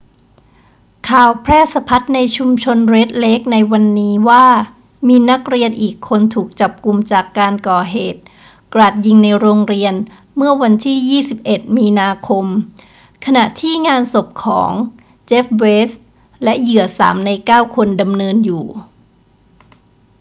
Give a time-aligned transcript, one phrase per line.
[1.09, 4.45] ข่าวแพร่สะพัดในชุมชนเรดเลคในวันนี้ว่า
[5.07, 8.21] มีนักเรียนอีกคนถูกจับุมจากการก่อเหตุ
[8.73, 9.93] กราดยิงในโรงเรียน
[10.35, 12.45] เมื่อวันที่ 21 มีนาคม
[13.25, 14.71] ขณะที่งานศพของ
[15.29, 15.95] jeff weise
[16.43, 18.63] และเหยื่อ 3 ใน 9 คนดำเนินอยู่